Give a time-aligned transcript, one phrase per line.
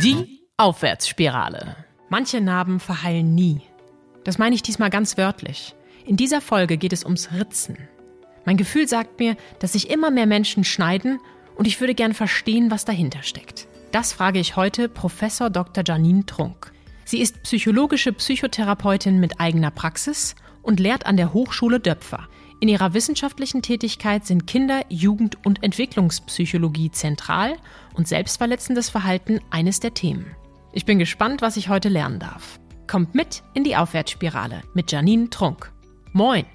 [0.00, 1.74] Die Aufwärtsspirale.
[2.08, 3.62] Manche Narben verheilen nie.
[4.22, 5.74] Das meine ich diesmal ganz wörtlich.
[6.06, 7.76] In dieser Folge geht es ums Ritzen.
[8.44, 11.18] Mein Gefühl sagt mir, dass sich immer mehr Menschen schneiden
[11.56, 13.66] und ich würde gern verstehen, was dahinter steckt.
[13.90, 15.82] Das frage ich heute Professor Dr.
[15.84, 16.72] Janine Trunk.
[17.04, 22.28] Sie ist psychologische Psychotherapeutin mit eigener Praxis und lehrt an der Hochschule Döpfer.
[22.60, 27.56] In ihrer wissenschaftlichen Tätigkeit sind Kinder-, Jugend- und Entwicklungspsychologie zentral
[27.94, 30.34] und selbstverletzendes Verhalten eines der Themen.
[30.72, 32.58] Ich bin gespannt, was ich heute lernen darf.
[32.88, 35.72] Kommt mit in die Aufwärtsspirale mit Janine Trunk.
[36.12, 36.46] Moin!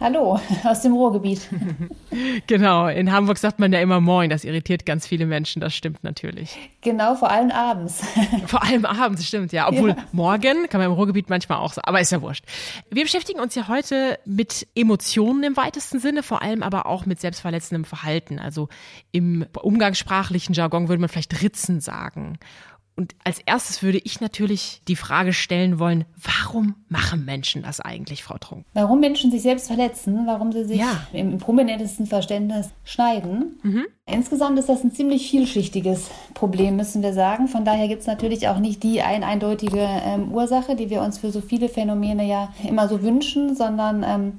[0.00, 1.48] Hallo, aus dem Ruhrgebiet.
[2.46, 6.04] genau, in Hamburg sagt man ja immer Moin, das irritiert ganz viele Menschen, das stimmt
[6.04, 6.56] natürlich.
[6.82, 8.00] Genau, vor allem abends.
[8.46, 9.68] vor allem abends, stimmt, ja.
[9.68, 9.96] Obwohl ja.
[10.12, 12.44] morgen kann man im Ruhrgebiet manchmal auch sagen, aber ist ja wurscht.
[12.90, 17.20] Wir beschäftigen uns ja heute mit Emotionen im weitesten Sinne, vor allem aber auch mit
[17.20, 18.38] selbstverletzendem Verhalten.
[18.38, 18.68] Also
[19.10, 22.38] im umgangssprachlichen Jargon würde man vielleicht Ritzen sagen.
[22.98, 28.24] Und als erstes würde ich natürlich die Frage stellen wollen, warum machen Menschen das eigentlich,
[28.24, 28.64] Frau Trunk?
[28.74, 31.06] Warum Menschen sich selbst verletzen, warum sie sich ja.
[31.12, 33.60] im prominentesten Verständnis schneiden.
[33.62, 33.84] Mhm.
[34.04, 37.46] Insgesamt ist das ein ziemlich vielschichtiges Problem, müssen wir sagen.
[37.46, 41.18] Von daher gibt es natürlich auch nicht die ein eindeutige ähm, Ursache, die wir uns
[41.18, 44.32] für so viele Phänomene ja immer so wünschen, sondern ähm,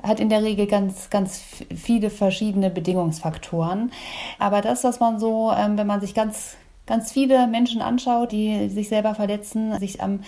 [0.00, 1.42] hat in der Regel ganz, ganz
[1.74, 3.90] viele verschiedene Bedingungsfaktoren.
[4.38, 6.54] Aber das, was man so, ähm, wenn man sich ganz
[6.88, 10.20] ganz viele Menschen anschaut, die sich selber verletzen, sich am,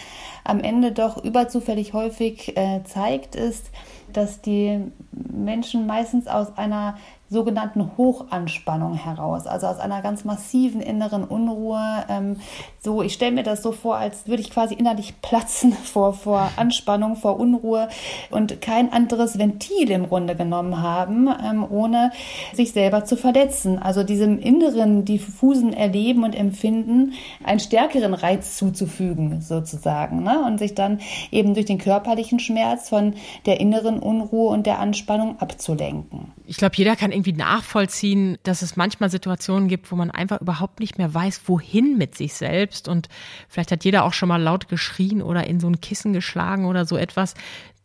[0.45, 3.71] am Ende doch überzufällig häufig äh, zeigt, ist,
[4.13, 4.81] dass die
[5.13, 6.99] Menschen meistens aus einer
[7.31, 11.81] sogenannten Hochanspannung heraus, also aus einer ganz massiven inneren Unruhe.
[12.09, 12.37] Ähm,
[12.81, 16.51] so, ich stelle mir das so vor, als würde ich quasi innerlich platzen vor, vor
[16.57, 17.89] Anspannung, vor Unruhe
[18.31, 22.11] und kein anderes Ventil im Grunde genommen haben, ähm, ohne
[22.53, 23.79] sich selber zu verletzen.
[23.79, 27.13] Also diesem inneren, diffusen Erleben und Empfinden
[27.45, 30.45] einen stärkeren Reiz zuzufügen, sozusagen, ne?
[30.45, 30.99] und sich dann
[31.31, 33.15] eben durch den körperlichen Schmerz von
[33.47, 36.33] der inneren Unruhe und der Anspannung abzulenken.
[36.51, 40.81] Ich glaube, jeder kann irgendwie nachvollziehen, dass es manchmal Situationen gibt, wo man einfach überhaupt
[40.81, 42.89] nicht mehr weiß, wohin mit sich selbst.
[42.89, 43.09] Und
[43.49, 46.87] vielleicht hat jeder auch schon mal laut geschrien oder in so ein Kissen geschlagen oder
[46.87, 47.35] so etwas.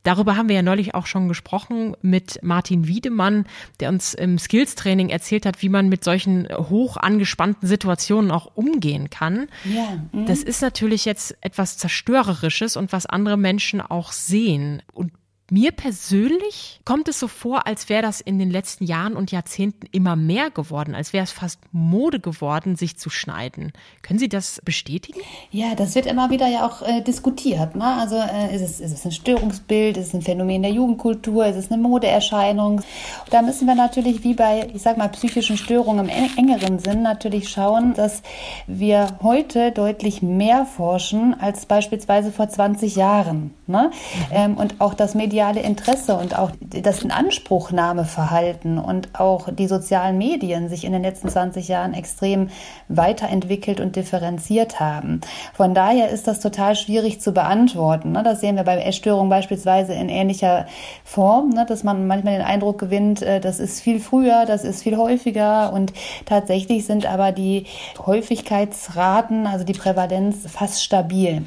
[0.02, 3.46] Darüber haben wir ja neulich auch schon gesprochen mit Martin Wiedemann,
[3.80, 9.12] der uns im Skills-Training erzählt hat, wie man mit solchen hoch angespannten Situationen auch umgehen
[9.12, 9.48] kann.
[9.64, 10.04] Ja.
[10.12, 10.26] Mhm.
[10.26, 14.82] Das ist natürlich jetzt etwas Zerstörerisches und was andere Menschen auch sehen.
[14.92, 15.12] Und
[15.52, 19.88] mir persönlich kommt es so vor, als wäre das in den letzten Jahren und Jahrzehnten
[19.92, 23.72] immer mehr geworden, als wäre es fast Mode geworden, sich zu schneiden.
[24.02, 25.20] Können Sie das bestätigen?
[25.52, 27.76] Ja, das wird immer wieder ja auch äh, diskutiert.
[27.76, 27.86] Ne?
[27.86, 31.58] Also äh, ist, es, ist es ein Störungsbild, ist es ein Phänomen der Jugendkultur, ist
[31.58, 32.82] es eine Modeerscheinung?
[33.30, 37.50] Da müssen wir natürlich wie bei, ich sag mal, psychischen Störungen im engeren Sinn natürlich
[37.50, 38.24] schauen, dass
[38.66, 43.54] wir heute deutlich mehr forschen als beispielsweise vor 20 Jahren.
[43.68, 43.90] Ne?
[43.90, 44.26] Mhm.
[44.32, 50.70] Ähm, und auch das mediale Interesse und auch das Inanspruchnahmeverhalten und auch die sozialen Medien
[50.70, 52.50] sich in den letzten 20 Jahren extrem
[52.90, 55.22] weiterentwickelt und differenziert haben.
[55.56, 58.12] Von daher ist das total schwierig zu beantworten.
[58.12, 58.22] Ne?
[58.22, 60.68] Das sehen wir bei Essstörungen beispielsweise in ähnlicher
[61.04, 61.66] Form, ne?
[61.68, 65.74] dass man manchmal den Eindruck gewinnt, äh, das ist viel früher, das ist viel häufiger
[65.74, 65.92] und
[66.26, 67.66] tatsächlich sind aber die
[68.06, 71.42] Häufigkeitsraten, also die Prävalenz fast stabil.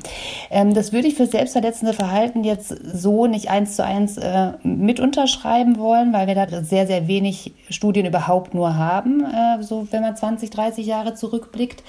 [0.51, 2.08] Ähm, das würde ich für selbstverletzende Verhalten
[2.45, 7.09] jetzt so nicht eins zu eins äh, mit unterschreiben wollen, weil wir da sehr, sehr
[7.09, 11.83] wenig Studien überhaupt nur haben, äh, so wenn man 20, 30 Jahre zurückblickt.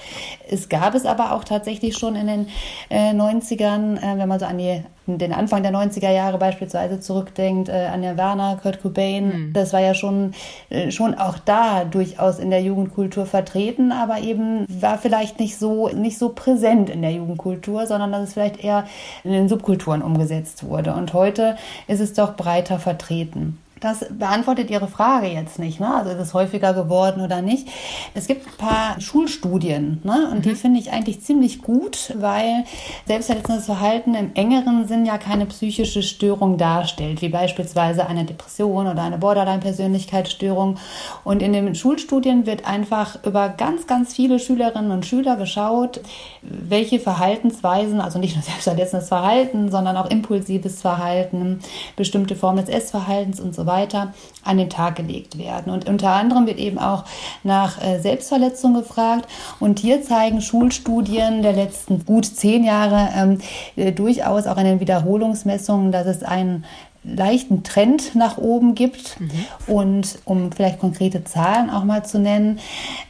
[0.48, 2.48] Es gab es aber auch tatsächlich schon in den
[2.88, 4.82] äh, 90ern, äh, wenn man so an die
[5.18, 9.52] den Anfang der 90er Jahre beispielsweise zurückdenkt, äh, an Nirvana, Kurt Cobain, mhm.
[9.52, 10.32] das war ja schon,
[10.68, 15.88] äh, schon auch da durchaus in der Jugendkultur vertreten, aber eben war vielleicht nicht so,
[15.88, 18.86] nicht so präsent in der Jugendkultur, sondern dass es vielleicht eher
[19.24, 20.94] in den Subkulturen umgesetzt wurde.
[20.94, 21.56] Und heute
[21.86, 23.58] ist es doch breiter vertreten.
[23.80, 25.80] Das beantwortet Ihre Frage jetzt nicht.
[25.80, 25.92] Ne?
[25.92, 27.66] Also ist es häufiger geworden oder nicht.
[28.12, 30.28] Es gibt ein paar Schulstudien ne?
[30.30, 30.42] und mhm.
[30.42, 32.64] die finde ich eigentlich ziemlich gut, weil
[33.06, 39.02] selbstverletzendes Verhalten im engeren Sinn ja keine psychische Störung darstellt, wie beispielsweise eine Depression oder
[39.02, 40.76] eine Borderline-Persönlichkeitsstörung.
[41.24, 46.02] Und in den Schulstudien wird einfach über ganz, ganz viele Schülerinnen und Schüler geschaut,
[46.42, 51.60] welche Verhaltensweisen, also nicht nur selbstverletzendes Verhalten, sondern auch impulsives Verhalten,
[51.96, 54.12] bestimmte Formen des Essverhaltens und so weiter weiter
[54.44, 55.72] an den Tag gelegt werden.
[55.72, 57.04] Und unter anderem wird eben auch
[57.42, 59.26] nach äh, Selbstverletzung gefragt.
[59.60, 63.38] Und hier zeigen Schulstudien der letzten gut zehn Jahre ähm,
[63.76, 66.64] äh, durchaus auch in den Wiederholungsmessungen, dass es einen
[67.02, 69.18] leichten Trend nach oben gibt.
[69.20, 69.30] Mhm.
[69.66, 72.58] Und um vielleicht konkrete Zahlen auch mal zu nennen,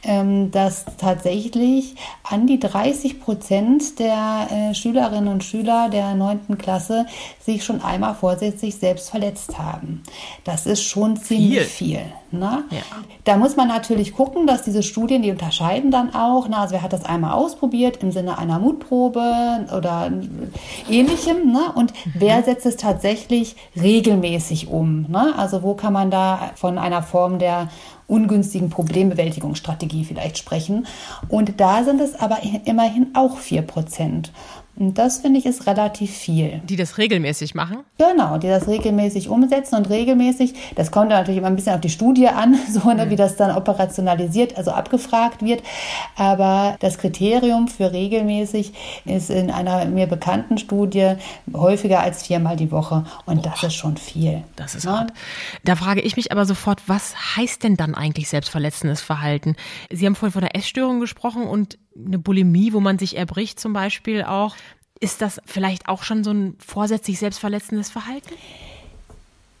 [0.03, 6.57] ähm, dass tatsächlich an die 30 Prozent der äh, Schülerinnen und Schüler der 9.
[6.57, 7.05] Klasse
[7.39, 10.03] sich schon einmal vorsätzlich selbst verletzt haben.
[10.43, 11.97] Das ist schon ziemlich viel.
[11.97, 12.63] viel ne?
[12.71, 12.81] ja.
[13.23, 16.81] Da muss man natürlich gucken, dass diese Studien, die unterscheiden dann auch, na, also wer
[16.81, 20.11] hat das einmal ausprobiert im Sinne einer Mutprobe oder
[20.89, 21.71] ähnlichem, ne?
[21.75, 22.13] und mhm.
[22.15, 25.05] wer setzt es tatsächlich regelmäßig um.
[25.09, 25.33] Ne?
[25.37, 27.69] Also wo kann man da von einer Form der
[28.11, 30.85] ungünstigen Problembewältigungsstrategie vielleicht sprechen.
[31.29, 34.33] Und da sind es aber immerhin auch 4 Prozent.
[34.75, 36.61] Und das finde ich ist relativ viel.
[36.63, 37.79] Die das regelmäßig machen?
[37.97, 41.81] Genau, die das regelmäßig umsetzen und regelmäßig, das kommt dann natürlich immer ein bisschen auf
[41.81, 43.09] die Studie an, so ne, mhm.
[43.09, 45.61] wie das dann operationalisiert, also abgefragt wird.
[46.15, 48.73] Aber das Kriterium für regelmäßig
[49.05, 51.15] ist in einer mir bekannten Studie
[51.53, 53.03] häufiger als viermal die Woche.
[53.25, 54.43] Und das ist schon viel.
[54.55, 54.91] Das ist ja?
[54.91, 54.97] Ne?
[55.01, 55.13] hart.
[55.63, 59.55] Da frage ich mich aber sofort, was heißt denn dann eigentlich selbstverletzendes Verhalten?
[59.89, 63.73] Sie haben vorhin von der Essstörung gesprochen und eine Bulimie, wo man sich erbricht zum
[63.73, 64.55] Beispiel auch.
[64.99, 68.35] Ist das vielleicht auch schon so ein vorsätzlich selbstverletzendes Verhalten?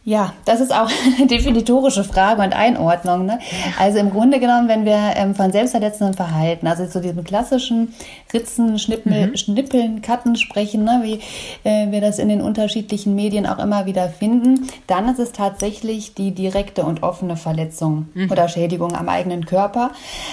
[0.03, 3.25] Ja, das ist auch eine definitorische Frage und Einordnung.
[3.25, 3.39] Ne?
[3.79, 7.93] Also im Grunde genommen, wenn wir ähm, von selbstverletzendem Verhalten, also zu diesem klassischen
[8.33, 9.37] Ritzen, Schnippel, mhm.
[9.37, 11.01] Schnippeln, Cutten sprechen, ne?
[11.03, 11.19] wie
[11.63, 16.15] äh, wir das in den unterschiedlichen Medien auch immer wieder finden, dann ist es tatsächlich
[16.15, 18.31] die direkte und offene Verletzung mhm.
[18.31, 19.91] oder Schädigung am eigenen Körper,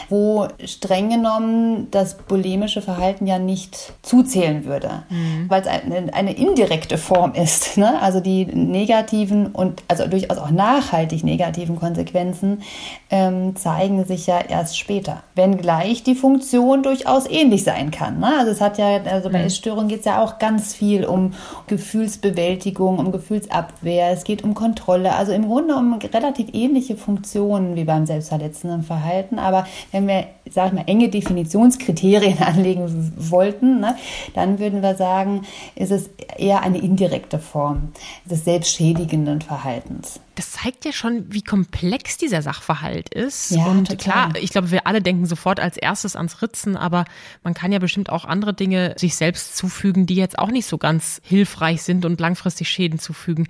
[0.08, 5.44] wo streng genommen das bulimische Verhalten ja nicht zuzählen würde, mhm.
[5.48, 7.76] weil es eine, eine, indirekte Form ist.
[7.76, 8.00] Ne?
[8.00, 12.62] Also die negativen und also durchaus auch nachhaltig negativen Konsequenzen
[13.10, 15.24] ähm, zeigen sich ja erst später.
[15.34, 18.20] Wenngleich die Funktion durchaus ähnlich sein kann.
[18.20, 18.32] Ne?
[18.38, 19.46] Also es hat ja, also bei mhm.
[19.46, 21.32] Essstörungen geht es ja auch ganz viel um
[21.66, 27.84] Gefühlsbewältigung, um Gefühlsabwehr, es geht um Kontrolle, also im Grunde um relativ ähnliche Funktionen wie
[27.84, 29.40] beim selbstverletzenden Verhalten.
[29.40, 33.96] Aber wenn wir, sag ich mal, enge Definitionskriterien anlegen wollten, ne,
[34.34, 35.42] dann würden wir sagen,
[35.74, 37.92] ist es eher eine indirekte Form
[38.24, 40.20] des selbstschädigenden Verhaltens.
[40.34, 43.50] Das zeigt ja schon, wie komplex dieser Sachverhalt ist.
[43.50, 44.30] Ja, und total.
[44.30, 47.06] klar, ich glaube, wir alle denken sofort als erstes ans Ritzen, aber
[47.42, 50.78] man kann ja bestimmt auch andere Dinge sich selbst zufügen, die jetzt auch nicht so
[50.78, 53.48] ganz hilfreich sind und langfristig Schäden zufügen.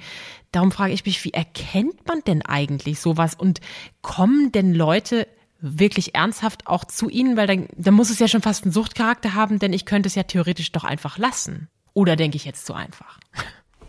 [0.50, 3.60] Darum frage ich mich, wie erkennt man denn eigentlich sowas und
[4.00, 5.26] kommen denn Leute
[5.60, 9.34] wirklich ernsthaft auch zu Ihnen, weil dann, dann muss es ja schon fast einen Suchtcharakter
[9.34, 11.68] haben, denn ich könnte es ja theoretisch doch einfach lassen.
[11.94, 13.18] Oder denke ich jetzt zu einfach?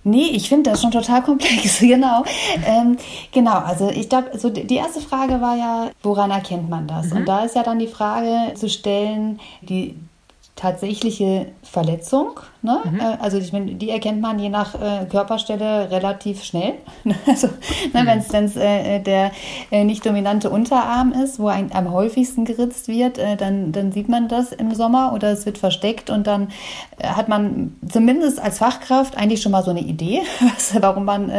[0.03, 2.23] Nee, ich finde das schon total komplex, genau.
[2.65, 2.97] Ähm,
[3.31, 7.07] genau, also ich glaube, so die erste Frage war ja, woran erkennt man das?
[7.07, 7.17] Mhm.
[7.17, 9.95] Und da ist ja dann die Frage zu stellen, die
[10.59, 12.41] tatsächliche Verletzung.
[12.61, 12.79] Ne?
[12.83, 12.99] Mhm.
[12.99, 16.73] Äh, also ich meine, die erkennt man je nach äh, Körperstelle relativ schnell.
[17.25, 17.47] also
[17.93, 18.25] ne, mhm.
[18.31, 19.31] wenn es äh, der
[19.71, 24.09] äh, nicht dominante Unterarm ist, wo ein, am häufigsten geritzt wird, äh, dann, dann sieht
[24.09, 26.49] man das im Sommer oder es wird versteckt und dann
[26.97, 30.23] äh, hat man zumindest als Fachkraft eigentlich schon mal so eine Idee,
[30.81, 31.31] warum man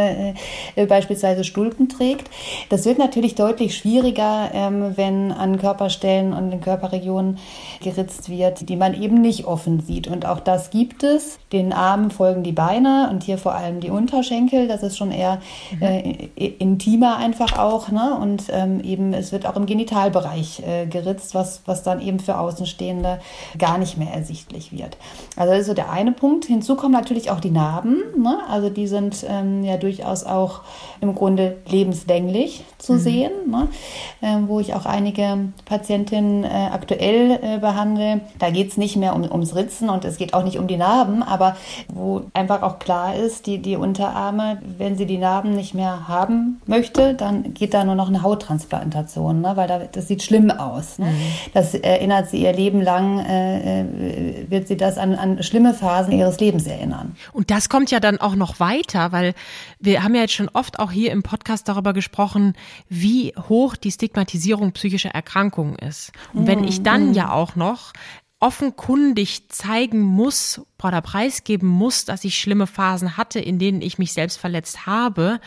[0.88, 2.30] beispielsweise Stulpen trägt.
[2.68, 7.38] Das wird natürlich deutlich schwieriger, ähm, wenn an Körperstellen und in Körperregionen
[7.82, 10.08] geritzt wird, die man eben nicht offen sieht.
[10.08, 11.38] Und auch das gibt es.
[11.52, 14.68] Den Armen folgen die Beine und hier vor allem die Unterschenkel.
[14.68, 15.40] Das ist schon eher
[15.72, 15.82] mhm.
[15.82, 17.90] äh, intimer einfach auch.
[17.90, 18.16] Ne?
[18.20, 22.38] Und ähm, eben es wird auch im Genitalbereich äh, geritzt, was, was dann eben für
[22.38, 23.20] Außenstehende
[23.58, 24.96] gar nicht mehr ersichtlich wird.
[25.36, 26.44] Also das ist so der eine Punkt.
[26.44, 28.02] Hinzu kommen natürlich auch die Narben.
[28.16, 28.38] Ne?
[28.48, 30.60] Also die sind ähm, ja durchaus auch
[31.00, 32.98] im Grunde lebenslänglich zu mhm.
[32.98, 33.68] sehen, ne?
[34.20, 38.20] äh, wo ich auch einige Patientinnen äh, aktuell äh, behandle.
[38.38, 40.76] Da geht es nicht mehr um, ums Ritzen und es geht auch nicht um die
[40.76, 41.56] Narben, aber
[41.88, 46.60] wo einfach auch klar ist, die, die Unterarme, wenn sie die Narben nicht mehr haben
[46.66, 49.52] möchte, dann geht da nur noch eine Hauttransplantation, ne?
[49.56, 50.98] weil da, das sieht schlimm aus.
[50.98, 51.06] Ne?
[51.06, 51.20] Mhm.
[51.54, 56.12] Das erinnert sie ihr Leben lang, äh, äh, wird sie das an, an schlimme Phasen
[56.12, 57.16] ihres Lebens erinnern.
[57.32, 59.34] Und das kommt ja dann auch noch weiter, weil
[59.78, 62.54] wir haben ja jetzt schon oft auch hier im Podcast darüber gesprochen,
[62.88, 66.12] wie hoch die Stigmatisierung psychischer Erkrankungen ist.
[66.32, 67.14] Und wenn ich dann mhm.
[67.14, 67.92] ja auch noch
[68.40, 74.14] offenkundig zeigen muss oder preisgeben muss, dass ich schlimme Phasen hatte, in denen ich mich
[74.14, 75.38] selbst verletzt habe,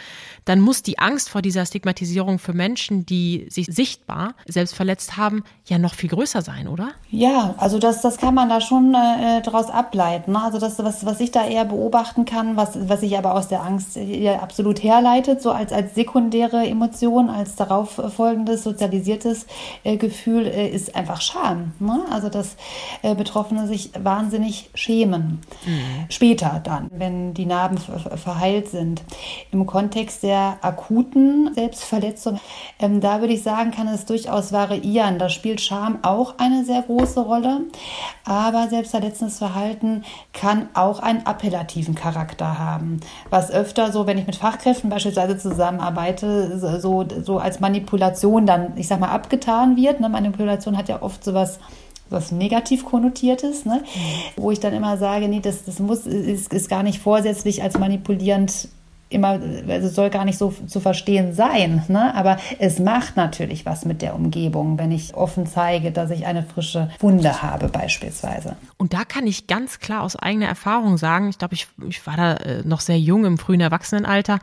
[0.45, 5.43] dann muss die Angst vor dieser Stigmatisierung für Menschen, die sich sichtbar selbst verletzt haben,
[5.65, 6.91] ja noch viel größer sein, oder?
[7.09, 10.33] Ja, also das, das kann man da schon äh, daraus ableiten.
[10.33, 10.43] Ne?
[10.43, 13.63] Also das, was, was ich da eher beobachten kann, was, was sich aber aus der
[13.63, 19.47] Angst ja absolut herleitet, so als, als sekundäre Emotion, als darauf folgendes sozialisiertes
[19.83, 21.73] äh, Gefühl, äh, ist einfach Scham.
[21.79, 22.01] Ne?
[22.11, 22.82] Also das äh,
[23.15, 25.41] Betroffene sich wahnsinnig schämen.
[25.65, 26.05] Mhm.
[26.09, 29.01] Später dann, wenn die Narben verheilt sind.
[29.51, 32.39] Im Kontext der akuten Selbstverletzung,
[32.79, 35.19] ähm, da würde ich sagen, kann es durchaus variieren.
[35.19, 37.61] Da spielt Scham auch eine sehr große Rolle.
[38.25, 42.99] Aber selbstverletzendes Verhalten kann auch einen appellativen Charakter haben.
[43.29, 48.87] Was öfter so, wenn ich mit Fachkräften beispielsweise zusammenarbeite, so, so als Manipulation dann, ich
[48.87, 49.99] sag mal, abgetan wird.
[49.99, 50.09] Ne?
[50.09, 51.59] Manipulation hat ja oft sowas
[52.09, 53.81] was negativ konnotiertes, ne?
[53.83, 54.41] Mhm.
[54.41, 57.77] wo ich dann immer sage, nee, das, das muss, ist, ist gar nicht vorsätzlich als
[57.77, 58.69] manipulierend
[59.13, 62.13] immer, also soll gar nicht so zu verstehen sein, ne?
[62.15, 66.43] aber es macht natürlich was mit der Umgebung, wenn ich offen zeige, dass ich eine
[66.43, 68.55] frische Wunde habe beispielsweise.
[68.77, 72.17] Und da kann ich ganz klar aus eigener Erfahrung sagen, ich glaube, ich, ich war
[72.17, 74.39] da äh, noch sehr jung im frühen Erwachsenenalter,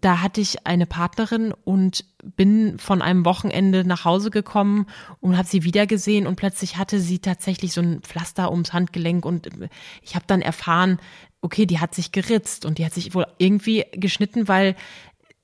[0.00, 2.04] da hatte ich eine Partnerin und
[2.36, 4.86] bin von einem Wochenende nach Hause gekommen
[5.20, 9.48] und habe sie wiedergesehen und plötzlich hatte sie tatsächlich so ein Pflaster ums Handgelenk und
[10.02, 10.98] ich habe dann erfahren,
[11.44, 14.74] okay, die hat sich geritzt und die hat sich wohl irgendwie geschnitten, weil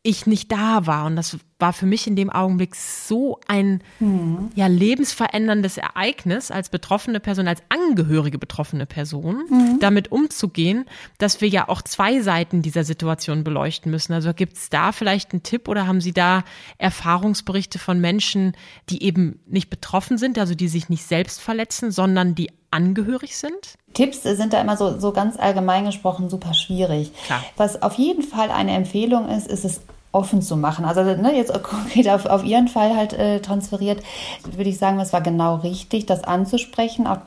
[0.03, 1.05] ich nicht da war.
[1.05, 4.49] Und das war für mich in dem Augenblick so ein mhm.
[4.55, 9.79] ja, lebensveränderndes Ereignis als betroffene Person, als angehörige betroffene Person, mhm.
[9.79, 10.87] damit umzugehen,
[11.19, 14.15] dass wir ja auch zwei Seiten dieser Situation beleuchten müssen.
[14.15, 16.45] Also gibt es da vielleicht einen Tipp oder haben Sie da
[16.79, 18.57] Erfahrungsberichte von Menschen,
[18.89, 23.75] die eben nicht betroffen sind, also die sich nicht selbst verletzen, sondern die angehörig sind?
[23.95, 27.13] Tipps sind da immer so, so ganz allgemein gesprochen super schwierig.
[27.27, 27.43] Klar.
[27.57, 29.81] Was auf jeden Fall eine Empfehlung ist, ist es
[30.13, 30.85] offen zu machen.
[30.85, 34.03] Also ne, jetzt konkret auf, auf Ihren Fall halt äh, transferiert,
[34.45, 37.19] würde ich sagen, es war genau richtig, das anzusprechen, auch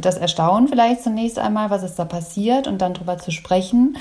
[0.00, 3.96] das, Erstaunen vielleicht zunächst einmal, was ist da passiert und dann drüber zu sprechen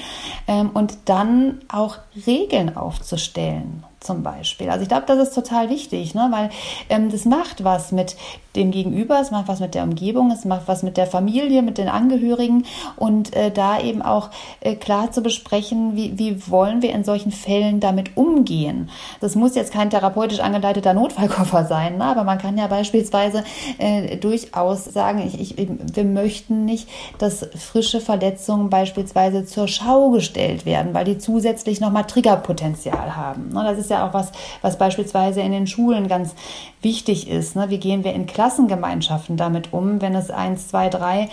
[0.48, 4.70] ähm, und dann auch Regeln aufzustellen zum Beispiel.
[4.70, 6.28] Also ich glaube, das ist total wichtig, ne?
[6.32, 6.50] weil
[6.90, 8.16] ähm, das macht was mit
[8.56, 11.78] dem Gegenüber, es macht was mit der Umgebung, es macht was mit der Familie, mit
[11.78, 12.66] den Angehörigen
[12.98, 14.30] und äh, da eben auch
[14.60, 18.90] äh, klar zu besprechen, wie, wie wollen wir in solchen Fällen damit umgehen.
[19.22, 22.06] Das muss jetzt kein therapeutisch angeleiteter Notfallkoffer sein, ne?
[22.06, 23.44] aber man kann ja beispielsweise
[23.78, 26.90] äh, durchaus sagen, ich, ich, wir möchten nicht,
[27.20, 33.50] dass frische Verletzungen beispielsweise zur Schau gestellt werden, weil die zusätzlich nochmal Triggerpotenzial haben.
[33.50, 33.64] Ne?
[33.64, 34.32] Das ist ja auch was,
[34.62, 36.34] was beispielsweise in den Schulen ganz
[36.82, 37.56] wichtig ist.
[37.56, 37.70] Ne?
[37.70, 41.30] Wie gehen wir in Klassengemeinschaften damit um, wenn es eins, zwei, drei,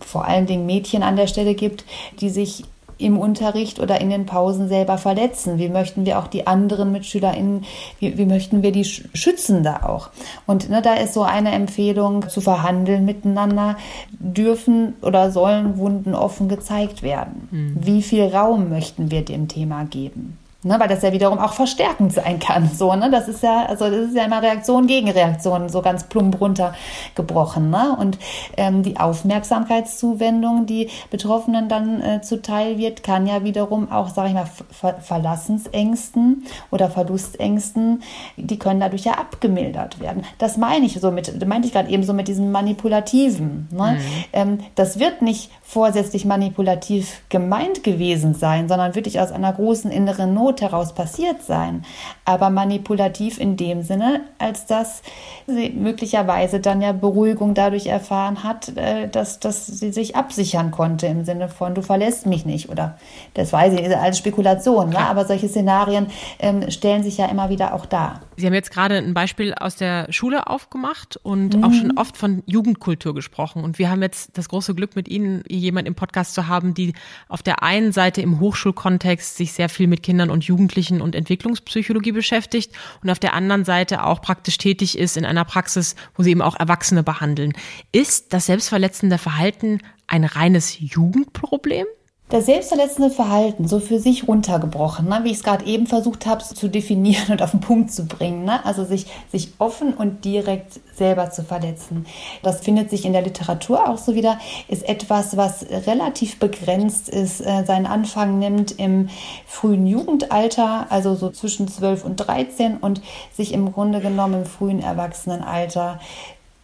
[0.00, 1.84] vor allen Dingen Mädchen an der Stelle gibt,
[2.20, 2.64] die sich
[2.98, 5.58] im Unterricht oder in den Pausen selber verletzen?
[5.58, 7.64] Wie möchten wir auch die anderen MitschülerInnen,
[8.00, 10.10] wie, wie möchten wir die schützen da auch?
[10.46, 13.76] Und ne, da ist so eine Empfehlung zu verhandeln miteinander,
[14.10, 17.48] dürfen oder sollen Wunden offen gezeigt werden?
[17.50, 17.76] Mhm.
[17.80, 20.36] Wie viel Raum möchten wir dem Thema geben?
[20.64, 22.68] Ne, weil das ja wiederum auch verstärkend sein kann.
[22.68, 23.12] So, ne?
[23.12, 27.70] Das ist ja, also das ist ja immer Reaktion gegen Reaktion, so ganz plump runtergebrochen.
[27.70, 27.96] Ne?
[27.96, 28.18] Und
[28.56, 34.34] ähm, die Aufmerksamkeitszuwendung, die Betroffenen dann äh, zuteil wird, kann ja wiederum auch, sage ich
[34.34, 38.02] mal, Ver Verlassensängsten oder Verlustängsten,
[38.36, 40.24] die können dadurch ja abgemildert werden.
[40.38, 43.68] Das meine ich so mit, meinte ich gerade eben so mit diesem Manipulativen.
[43.70, 43.92] Ne?
[43.92, 44.24] Mhm.
[44.32, 50.34] Ähm, das wird nicht vorsätzlich manipulativ gemeint gewesen sein, sondern wirklich aus einer großen inneren
[50.34, 51.84] Not Heraus passiert sein,
[52.24, 55.02] aber manipulativ in dem Sinne, als dass
[55.46, 61.06] sie möglicherweise dann ja Beruhigung dadurch erfahren hat, äh, dass, dass sie sich absichern konnte
[61.06, 62.98] im Sinne von, du verlässt mich nicht oder
[63.34, 64.98] das weiß ich, ist als Spekulation, ne?
[64.98, 66.06] aber solche Szenarien
[66.38, 68.20] ähm, stellen sich ja immer wieder auch dar.
[68.36, 71.64] Sie haben jetzt gerade ein Beispiel aus der Schule aufgemacht und mhm.
[71.64, 73.64] auch schon oft von Jugendkultur gesprochen.
[73.64, 76.94] Und wir haben jetzt das große Glück, mit Ihnen jemand im Podcast zu haben, die
[77.28, 82.12] auf der einen Seite im Hochschulkontext sich sehr viel mit Kindern und Jugendlichen und Entwicklungspsychologie
[82.12, 86.30] beschäftigt und auf der anderen Seite auch praktisch tätig ist in einer Praxis, wo sie
[86.30, 87.52] eben auch Erwachsene behandeln.
[87.92, 91.86] Ist das selbstverletzende Verhalten ein reines Jugendproblem?
[92.30, 96.44] Das selbstverletzende Verhalten, so für sich runtergebrochen, ne, wie ich es gerade eben versucht habe
[96.44, 100.78] zu definieren und auf den Punkt zu bringen, ne, also sich, sich offen und direkt
[100.94, 102.04] selber zu verletzen.
[102.42, 107.40] Das findet sich in der Literatur auch so wieder, ist etwas, was relativ begrenzt ist,
[107.40, 109.08] äh, seinen Anfang nimmt im
[109.46, 113.00] frühen Jugendalter, also so zwischen 12 und 13 und
[113.32, 115.98] sich im Grunde genommen im frühen Erwachsenenalter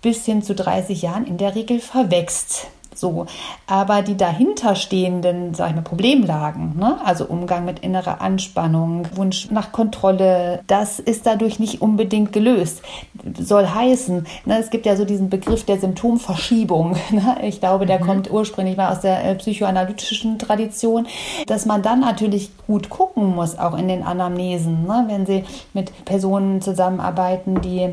[0.02, 2.66] bis hin zu 30 Jahren in der Regel verwächst.
[2.94, 3.26] So,
[3.66, 6.98] aber die dahinterstehenden, sag ich mal, Problemlagen, ne?
[7.04, 12.82] also Umgang mit innerer Anspannung, Wunsch nach Kontrolle, das ist dadurch nicht unbedingt gelöst.
[13.38, 16.96] Soll heißen, ne, es gibt ja so diesen Begriff der Symptomverschiebung.
[17.14, 17.36] Ne?
[17.42, 18.06] Ich glaube, der mhm.
[18.06, 21.06] kommt ursprünglich mal aus der äh, psychoanalytischen Tradition,
[21.46, 25.04] dass man dann natürlich gut gucken muss, auch in den Anamnesen, ne?
[25.06, 27.92] wenn sie mit Personen zusammenarbeiten, die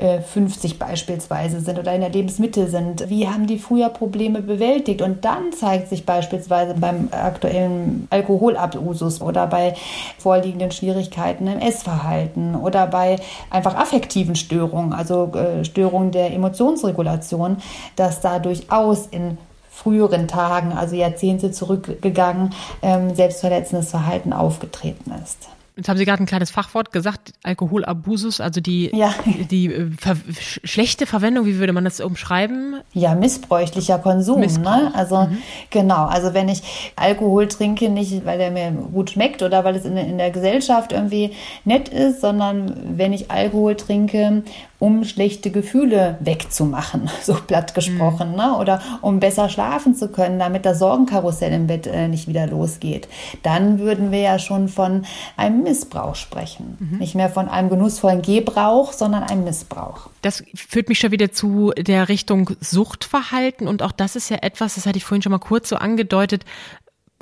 [0.00, 3.08] 50 beispielsweise sind oder in der Lebensmitte sind.
[3.10, 5.02] Wie haben die früher Probleme bewältigt?
[5.02, 9.74] Und dann zeigt sich beispielsweise beim aktuellen Alkoholabusus oder bei
[10.18, 13.16] vorliegenden Schwierigkeiten im Essverhalten oder bei
[13.50, 17.58] einfach affektiven Störungen, also äh, Störungen der Emotionsregulation,
[17.96, 19.38] dass da durchaus in
[19.70, 25.48] früheren Tagen, also Jahrzehnte zurückgegangen, ähm, selbstverletzendes Verhalten aufgetreten ist.
[25.80, 29.14] Jetzt haben Sie gerade ein kleines Fachwort gesagt, Alkoholabusus, also die, ja.
[29.50, 32.82] die äh, ver schlechte Verwendung, wie würde man das umschreiben?
[32.92, 34.40] Ja, missbräuchlicher Konsum.
[34.40, 34.92] Ne?
[34.94, 35.38] Also mhm.
[35.70, 39.86] genau, also wenn ich Alkohol trinke, nicht weil der mir gut schmeckt oder weil es
[39.86, 41.30] in, in der Gesellschaft irgendwie
[41.64, 44.42] nett ist, sondern wenn ich Alkohol trinke,
[44.80, 48.36] um schlechte Gefühle wegzumachen, so platt gesprochen, mhm.
[48.36, 48.56] ne?
[48.58, 53.06] oder um besser schlafen zu können, damit das Sorgenkarussell im Bett äh, nicht wieder losgeht.
[53.44, 55.04] Dann würden wir ja schon von
[55.36, 56.76] einem Missbrauch sprechen.
[56.80, 56.98] Mhm.
[56.98, 60.08] Nicht mehr von einem genussvollen Gebrauch, sondern einem Missbrauch.
[60.22, 64.74] Das führt mich schon wieder zu der Richtung Suchtverhalten und auch das ist ja etwas,
[64.74, 66.44] das hatte ich vorhin schon mal kurz so angedeutet,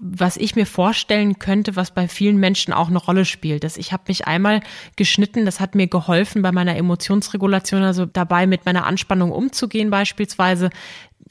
[0.00, 3.64] was ich mir vorstellen könnte, was bei vielen Menschen auch eine Rolle spielt.
[3.64, 4.60] Dass ich habe mich einmal
[4.96, 10.70] geschnitten, das hat mir geholfen bei meiner Emotionsregulation, also dabei mit meiner Anspannung umzugehen beispielsweise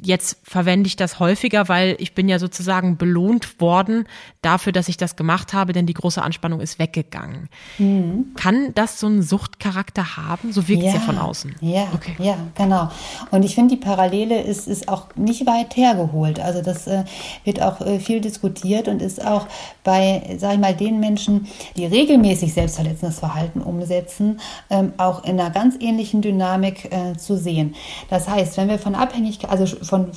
[0.01, 4.05] jetzt verwende ich das häufiger, weil ich bin ja sozusagen belohnt worden
[4.41, 7.49] dafür, dass ich das gemacht habe, denn die große Anspannung ist weggegangen.
[7.77, 8.33] Mhm.
[8.35, 10.51] Kann das so einen Suchtcharakter haben?
[10.51, 11.55] So wirkt ja, es ja von außen.
[11.61, 12.15] Ja, okay.
[12.19, 12.89] ja, genau.
[13.31, 16.39] Und ich finde, die Parallele ist, ist auch nicht weit hergeholt.
[16.39, 17.03] Also das äh,
[17.43, 19.47] wird auch äh, viel diskutiert und ist auch
[19.83, 24.39] bei, sag ich mal, den Menschen, die regelmäßig selbstverletzendes Verhalten umsetzen,
[24.69, 27.75] ähm, auch in einer ganz ähnlichen Dynamik äh, zu sehen.
[28.09, 30.11] Das heißt, wenn wir von Abhängigkeit, also von,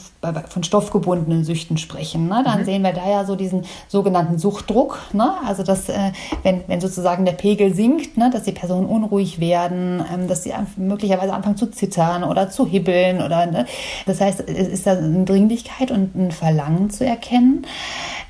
[0.48, 2.64] von stoffgebundenen Süchten sprechen, ne, dann mhm.
[2.64, 4.98] sehen wir da ja so diesen sogenannten Suchtdruck.
[5.12, 5.32] Ne?
[5.46, 6.12] Also, dass, äh,
[6.42, 10.52] wenn, wenn sozusagen der Pegel sinkt, ne, dass die Personen unruhig werden, ähm, dass sie
[10.76, 13.22] möglicherweise anfangen zu zittern oder zu hibbeln.
[13.22, 13.66] Oder, ne?
[14.06, 17.66] Das heißt, es ist da eine Dringlichkeit und ein Verlangen zu erkennen.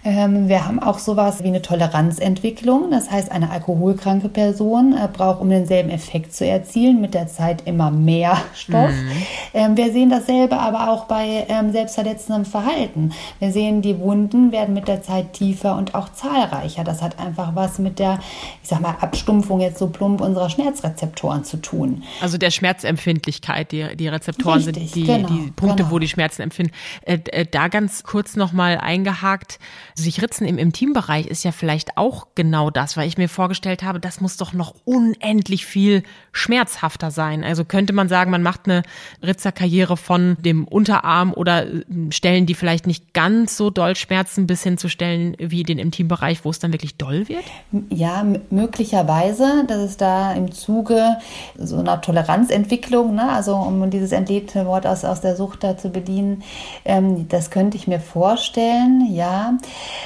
[0.03, 2.91] Ähm, wir haben auch sowas wie eine Toleranzentwicklung.
[2.91, 7.63] Das heißt, eine alkoholkranke Person äh, braucht, um denselben Effekt zu erzielen, mit der Zeit
[7.67, 8.91] immer mehr Stoff.
[8.91, 9.11] Mhm.
[9.53, 13.13] Ähm, wir sehen dasselbe aber auch bei ähm, selbstverletzendem Verhalten.
[13.39, 16.85] Wir sehen, die Wunden werden mit der Zeit tiefer und auch zahlreicher.
[16.85, 18.19] Das hat einfach was mit der,
[18.63, 22.03] ich sag mal, Abstumpfung jetzt so plump unserer Schmerzrezeptoren zu tun.
[22.21, 25.91] Also der Schmerzempfindlichkeit, die, die Rezeptoren Richtig, sind die, genau, die Punkte, genau.
[25.91, 26.73] wo die Schmerzen empfinden.
[27.03, 29.59] Äh, äh, da ganz kurz nochmal eingehakt
[29.95, 34.01] sich ritzen im Intimbereich ist ja vielleicht auch genau das, weil ich mir vorgestellt habe,
[34.01, 36.03] das muss doch noch unendlich viel
[36.33, 37.45] schmerzhafter sein.
[37.45, 38.83] Also könnte man sagen, man macht eine
[39.23, 44.63] Ritzerkarriere von dem Unterarm oder äh, Stellen, die vielleicht nicht ganz so doll schmerzen, bis
[44.63, 47.45] hin zu Stellen wie den Intimbereich, wo es dann wirklich doll wird?
[47.91, 51.17] Ja, möglicherweise, dass es da im Zuge
[51.57, 55.91] so einer Toleranzentwicklung, ne, also um dieses entlebte Wort aus, aus der Sucht da zu
[55.91, 56.43] bedienen,
[56.85, 59.55] ähm, das könnte ich mir vorstellen, ja.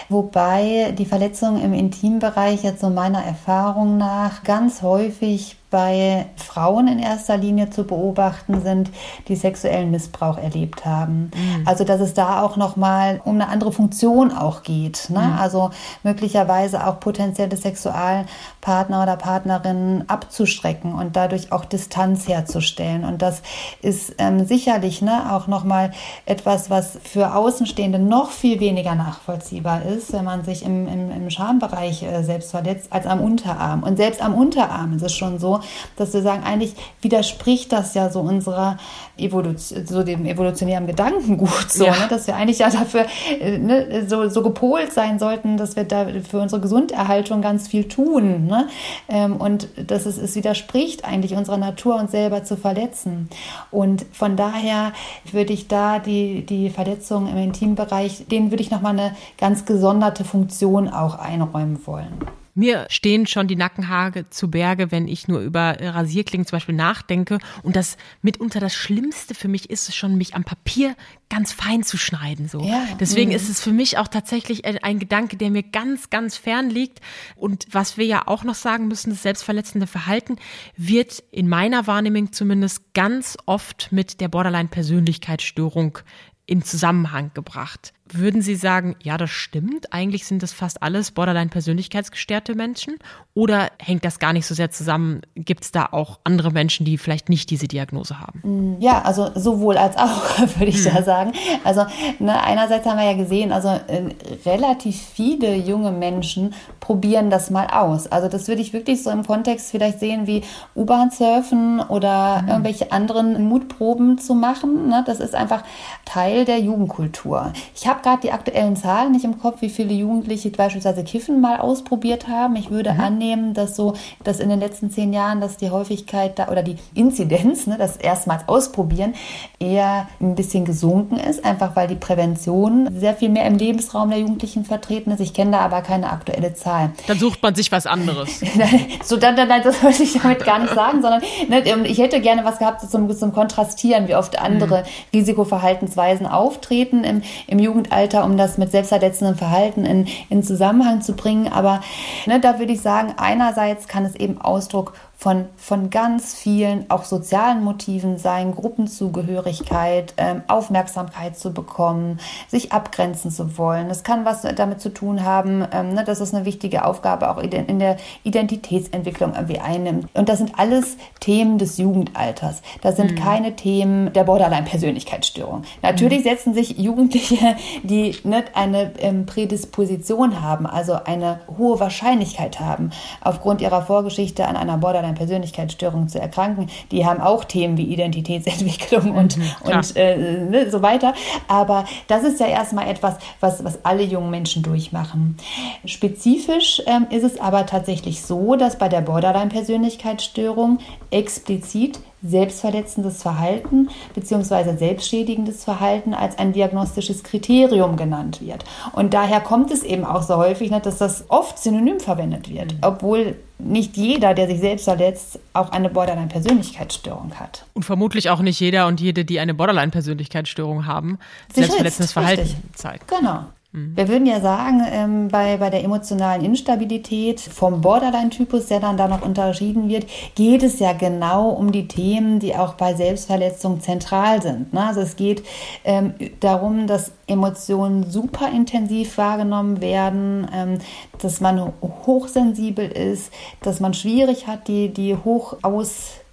[0.08, 7.00] Wobei die Verletzungen im Intimbereich jetzt so meiner Erfahrung nach ganz häufig bei Frauen in
[7.00, 8.92] erster Linie zu beobachten sind,
[9.26, 11.32] die sexuellen Missbrauch erlebt haben.
[11.34, 11.66] Mhm.
[11.66, 15.10] Also dass es da auch noch mal um eine andere Funktion auch geht.
[15.10, 15.18] Ne?
[15.18, 15.36] Mhm.
[15.36, 15.70] Also
[16.04, 23.04] möglicherweise auch potenzielle Sexualpartner oder Partnerinnen abzustrecken und dadurch auch Distanz herzustellen.
[23.04, 23.42] Und das
[23.82, 25.90] ist ähm, sicherlich ne, auch noch mal
[26.24, 31.30] etwas, was für Außenstehende noch viel weniger nachvollziehbar ist, wenn man sich im, im, im
[31.30, 33.82] Schambereich äh, selbst verletzt, als am Unterarm.
[33.82, 35.63] Und selbst am Unterarm ist es schon so,
[35.96, 38.78] dass wir sagen, eigentlich widerspricht das ja so unserer
[39.16, 41.92] Evolution, so dem evolutionären Gedankengut, so, ja.
[41.92, 42.06] ne?
[42.08, 43.06] dass wir eigentlich ja dafür
[43.40, 47.88] äh, ne, so, so gepolt sein sollten, dass wir da für unsere Gesunderhaltung ganz viel
[47.88, 48.46] tun.
[48.46, 48.68] Ne?
[49.08, 53.28] Ähm, und dass es, es widerspricht eigentlich unserer Natur, uns selber zu verletzen.
[53.70, 54.92] Und von daher
[55.30, 60.24] würde ich da die, die Verletzungen im Intimbereich, denen würde ich nochmal eine ganz gesonderte
[60.24, 62.43] Funktion auch einräumen wollen.
[62.54, 67.38] Mir stehen schon die Nackenhaare zu Berge, wenn ich nur über Rasierklingen zum Beispiel nachdenke.
[67.62, 70.94] Und das mitunter das Schlimmste für mich ist es schon, mich am Papier
[71.28, 72.46] ganz fein zu schneiden.
[72.48, 72.60] So.
[72.60, 73.36] Ja, Deswegen mh.
[73.36, 77.00] ist es für mich auch tatsächlich ein Gedanke, der mir ganz, ganz fern liegt.
[77.34, 80.36] Und was wir ja auch noch sagen müssen, das selbstverletzende Verhalten
[80.76, 85.98] wird in meiner Wahrnehmung zumindest ganz oft mit der Borderline-Persönlichkeitsstörung
[86.46, 87.92] in Zusammenhang gebracht.
[88.18, 92.98] Würden Sie sagen, ja, das stimmt, eigentlich sind das fast alles Borderline-persönlichkeitsgestörte Menschen?
[93.34, 95.22] Oder hängt das gar nicht so sehr zusammen?
[95.34, 98.76] Gibt es da auch andere Menschen, die vielleicht nicht diese Diagnose haben?
[98.78, 100.94] Ja, also sowohl als auch, würde ich hm.
[100.94, 101.32] da sagen.
[101.64, 101.84] Also
[102.20, 104.14] ne, einerseits haben wir ja gesehen, also äh,
[104.46, 108.06] relativ viele junge Menschen probieren das mal aus.
[108.06, 110.44] Also das würde ich wirklich so im Kontext vielleicht sehen wie
[110.76, 112.48] U-Bahn surfen oder hm.
[112.48, 114.88] irgendwelche anderen Mutproben zu machen.
[114.88, 115.02] Ne?
[115.06, 115.64] Das ist einfach
[116.04, 117.52] Teil der Jugendkultur.
[117.74, 121.58] Ich habe gerade die aktuellen Zahlen nicht im Kopf, wie viele Jugendliche beispielsweise Kiffen mal
[121.58, 122.54] ausprobiert haben.
[122.54, 123.00] Ich würde mhm.
[123.00, 126.76] annehmen, dass so, dass in den letzten zehn Jahren, dass die Häufigkeit da oder die
[126.94, 129.14] Inzidenz, ne, das erstmals ausprobieren,
[129.58, 134.18] eher ein bisschen gesunken ist, einfach weil die Prävention sehr viel mehr im Lebensraum der
[134.18, 135.20] Jugendlichen vertreten ist.
[135.20, 136.90] Ich kenne da aber keine aktuelle Zahl.
[137.06, 138.40] Dann sucht man sich was anderes.
[139.02, 142.44] so, dann, dann, das wollte ich damit gar nicht sagen, sondern ne, ich hätte gerne
[142.44, 145.18] was gehabt zum, zum Kontrastieren, wie oft andere mhm.
[145.18, 151.14] Risikoverhaltensweisen auftreten im, im Jugendalter Jugendalter, um das mit selbstverletzendem Verhalten in, in Zusammenhang zu
[151.14, 151.48] bringen.
[151.48, 151.80] Aber
[152.26, 154.94] ne, da würde ich sagen, einerseits kann es eben Ausdruck
[155.24, 163.30] von, von ganz vielen auch sozialen Motiven sein, Gruppenzugehörigkeit, ähm, Aufmerksamkeit zu bekommen, sich abgrenzen
[163.30, 163.88] zu wollen.
[163.88, 167.38] Das kann was damit zu tun haben, ähm, ne, dass es eine wichtige Aufgabe auch
[167.38, 170.08] in der Identitätsentwicklung irgendwie einnimmt.
[170.12, 172.60] Und das sind alles Themen des Jugendalters.
[172.82, 173.16] Das sind mhm.
[173.16, 175.62] keine Themen der Borderline-Persönlichkeitsstörung.
[175.80, 176.24] Natürlich mhm.
[176.24, 182.90] setzen sich Jugendliche, die nicht ne, eine ähm, Prädisposition haben, also eine hohe Wahrscheinlichkeit haben,
[183.22, 187.84] aufgrund ihrer Vorgeschichte an einer Borderline einer Persönlichkeitsstörung zu erkranken, die haben auch Themen wie
[187.84, 191.14] Identitätsentwicklung und, mhm, und äh, ne, so weiter.
[191.48, 195.36] Aber das ist ja erstmal etwas, was, was alle jungen Menschen durchmachen.
[195.84, 200.78] Spezifisch ähm, ist es aber tatsächlich so, dass bei der Borderline-Persönlichkeitsstörung
[201.10, 204.76] explizit selbstverletzendes Verhalten bzw.
[204.76, 208.64] selbstschädigendes Verhalten als ein diagnostisches Kriterium genannt wird.
[208.92, 212.72] Und daher kommt es eben auch so häufig, ne, dass das oft synonym verwendet wird,
[212.72, 212.78] mhm.
[212.82, 217.64] obwohl nicht jeder, der sich selbst verletzt, auch eine Borderline-Persönlichkeitsstörung hat.
[217.74, 221.18] Und vermutlich auch nicht jeder und jede, die eine Borderline-Persönlichkeitsstörung haben,
[221.52, 222.74] selbstverletzendes Verhalten richtig.
[222.74, 223.04] zeigen.
[223.06, 223.44] Genau.
[223.74, 223.96] Mhm.
[223.96, 229.08] Wir würden ja sagen, ähm, bei, bei der emotionalen Instabilität vom Borderline-Typus, der dann da
[229.08, 230.06] noch unterschieden wird,
[230.36, 234.72] geht es ja genau um die Themen, die auch bei Selbstverletzung zentral sind.
[234.72, 234.86] Ne?
[234.86, 235.42] Also es geht
[235.84, 240.78] ähm, darum, dass Emotionen super intensiv wahrgenommen werden, ähm,
[241.20, 246.23] dass man hochsensibel ist, dass man schwierig hat, die, die hoch aus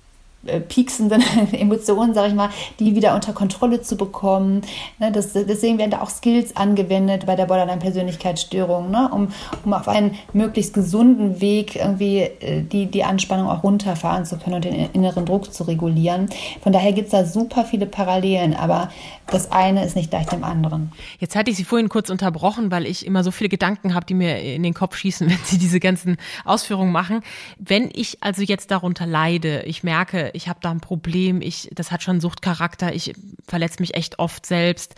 [0.68, 2.50] pieksenden Emotionen, sage ich mal,
[2.80, 4.62] die wieder unter Kontrolle zu bekommen.
[5.00, 9.30] Ne, das, deswegen werden da auch Skills angewendet bei der Borderline-Persönlichkeitsstörung, ne, um,
[9.64, 14.56] um auf einen möglichst gesunden Weg irgendwie äh, die, die Anspannung auch runterfahren zu können
[14.56, 16.28] und den inneren Druck zu regulieren.
[16.62, 18.90] Von daher gibt es da super viele Parallelen, aber
[19.28, 20.92] das eine ist nicht gleich dem anderen.
[21.20, 24.14] Jetzt hatte ich Sie vorhin kurz unterbrochen, weil ich immer so viele Gedanken habe, die
[24.14, 27.22] mir in den Kopf schießen, wenn Sie diese ganzen Ausführungen machen.
[27.58, 31.91] Wenn ich also jetzt darunter leide, ich merke, ich habe da ein Problem, ich, das
[31.91, 33.13] hat schon Suchtcharakter, ich
[33.48, 34.96] verletze mich echt oft selbst.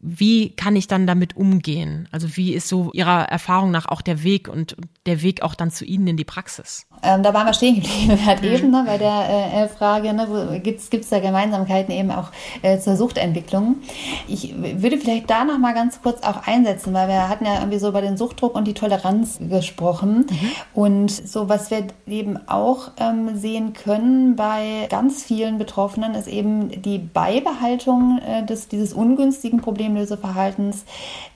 [0.00, 2.08] Wie kann ich dann damit umgehen?
[2.10, 5.70] Also wie ist so Ihrer Erfahrung nach auch der Weg und der Weg auch dann
[5.70, 6.86] zu Ihnen in die Praxis?
[7.02, 8.54] Ähm, da waren wir stehen geblieben gerade mhm.
[8.54, 12.30] eben ne, bei der äh, Frage, ne, gibt es da Gemeinsamkeiten eben auch
[12.62, 13.76] äh, zur Suchtentwicklung?
[14.28, 17.78] Ich würde vielleicht da noch mal ganz kurz auch einsetzen, weil wir hatten ja irgendwie
[17.78, 20.26] so über den Suchtdruck und die Toleranz gesprochen.
[20.30, 20.50] Mhm.
[20.74, 26.82] Und so, was wir eben auch ähm, sehen können bei ganz vielen Betroffenen, ist eben
[26.82, 29.60] die Beibehaltung äh, des, dieses ungünstigen
[29.90, 30.84] Problemlöseverhaltens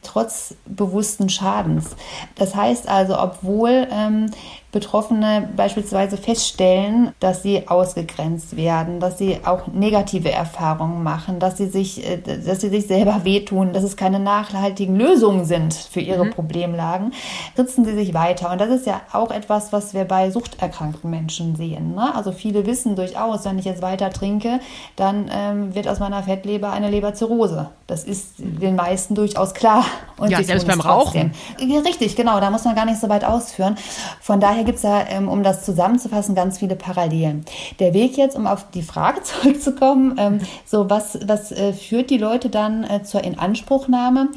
[0.02, 1.96] trotz bewussten Schadens.
[2.36, 4.30] Das heißt also, obwohl ähm,
[4.74, 11.68] Betroffene beispielsweise feststellen, dass sie ausgegrenzt werden, dass sie auch negative Erfahrungen machen, dass sie
[11.68, 16.24] sich, äh, dass sie sich selber wehtun, dass es keine nachhaltigen Lösungen sind für ihre
[16.24, 16.30] mhm.
[16.30, 17.12] Problemlagen,
[17.56, 18.50] ritzen sie sich weiter.
[18.50, 21.94] Und das ist ja auch etwas, was wir bei suchterkrankten Menschen sehen.
[21.94, 22.12] Ne?
[22.12, 24.58] Also viele wissen durchaus, wenn ich jetzt weiter trinke,
[24.96, 27.68] dann ähm, wird aus meiner Fettleber eine Leberzirrhose.
[27.86, 29.84] Das ist den meisten durchaus klar.
[30.16, 31.32] Und ja, selbst beim Rauchen.
[31.60, 32.40] Ja, richtig, genau.
[32.40, 33.76] Da muss man gar nicht so weit ausführen.
[34.20, 37.44] Von daher gibt es da, ähm, um das zusammenzufassen, ganz viele Parallelen.
[37.78, 42.18] Der Weg jetzt, um auf die Frage zurückzukommen, ähm, so was, was äh, führt die
[42.18, 44.28] Leute dann äh, zur Inanspruchnahme?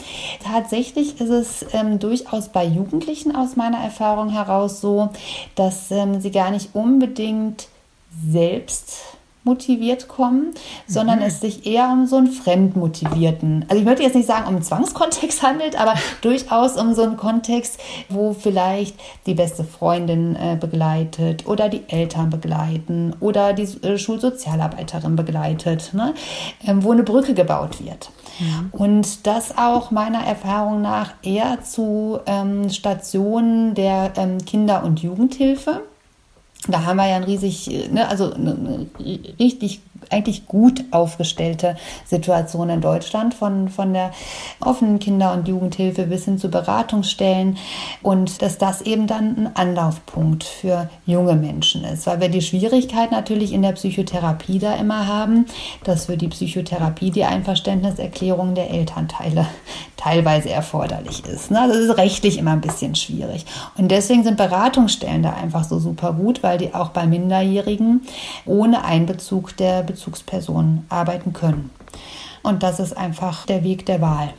[0.43, 5.09] Tatsächlich ist es ähm, durchaus bei Jugendlichen aus meiner Erfahrung heraus so,
[5.55, 7.67] dass sie gar nicht unbedingt
[8.29, 9.16] selbst
[9.47, 10.53] motiviert kommen,
[10.85, 11.25] sondern mhm.
[11.25, 14.63] es sich eher um so einen fremdmotivierten, also ich möchte jetzt nicht sagen, um einen
[14.63, 17.79] Zwangskontext handelt, aber durchaus um so einen Kontext,
[18.09, 25.15] wo vielleicht die beste Freundin äh, begleitet oder die Eltern begleiten oder die äh, Schulsozialarbeiterin
[25.15, 26.13] begleitet, ne?
[26.65, 28.11] ähm, wo eine Brücke gebaut wird.
[28.39, 28.69] Mhm.
[28.71, 35.81] Und das auch meiner Erfahrung nach eher zu ähm, Stationen der ähm, Kinder- und Jugendhilfe.
[36.67, 38.87] Da haben wir ja ein riesig, ne, also eine
[39.39, 44.11] richtig eigentlich gut aufgestellte Situation in Deutschland von, von der
[44.59, 47.57] offenen Kinder- und Jugendhilfe bis hin zu Beratungsstellen
[48.01, 53.11] und dass das eben dann ein Anlaufpunkt für junge Menschen ist, weil wir die Schwierigkeit
[53.11, 55.45] natürlich in der Psychotherapie da immer haben,
[55.83, 59.47] dass für die Psychotherapie die Einverständniserklärung der Elternteile
[59.97, 61.51] teilweise erforderlich ist.
[61.51, 61.65] Ne?
[61.67, 63.45] Das ist rechtlich immer ein bisschen schwierig
[63.77, 68.01] und deswegen sind Beratungsstellen da einfach so super gut, weil die auch bei Minderjährigen
[68.45, 71.71] ohne Einbezug der Bezugspersonen arbeiten können.
[72.43, 74.33] Und das ist einfach der Weg der Wahl.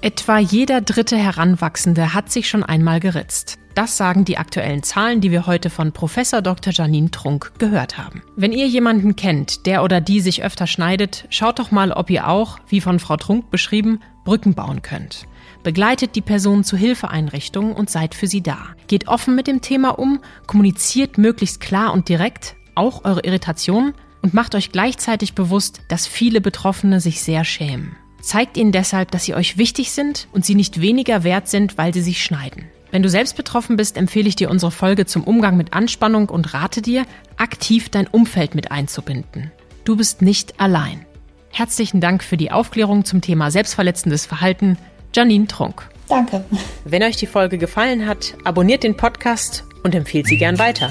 [0.00, 3.58] Etwa jeder dritte Heranwachsende hat sich schon einmal geritzt.
[3.74, 6.72] Das sagen die aktuellen Zahlen, die wir heute von Professor Dr.
[6.72, 8.22] Janine Trunk gehört haben.
[8.36, 12.28] Wenn ihr jemanden kennt, der oder die sich öfter schneidet, schaut doch mal, ob ihr
[12.28, 15.26] auch, wie von Frau Trunk beschrieben, Brücken bauen könnt.
[15.62, 18.58] Begleitet die Person zu Hilfeeinrichtungen und seid für sie da.
[18.88, 24.34] Geht offen mit dem Thema um, kommuniziert möglichst klar und direkt, auch eure Irritationen und
[24.34, 27.96] macht euch gleichzeitig bewusst, dass viele Betroffene sich sehr schämen.
[28.22, 31.92] Zeigt ihnen deshalb, dass sie euch wichtig sind und sie nicht weniger wert sind, weil
[31.92, 32.64] sie sich schneiden.
[32.92, 36.54] Wenn du selbst betroffen bist, empfehle ich dir unsere Folge zum Umgang mit Anspannung und
[36.54, 37.04] rate dir,
[37.36, 39.50] aktiv dein Umfeld mit einzubinden.
[39.84, 41.04] Du bist nicht allein.
[41.50, 44.78] Herzlichen Dank für die Aufklärung zum Thema selbstverletzendes Verhalten,
[45.14, 45.88] Janine Trunk.
[46.08, 46.44] Danke.
[46.84, 50.90] Wenn euch die Folge gefallen hat, abonniert den Podcast und empfehlt sie gern weiter.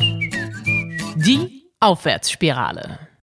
[1.15, 3.10] Die Aufwärtsspirale.